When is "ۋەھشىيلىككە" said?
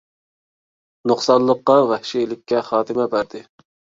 1.91-2.65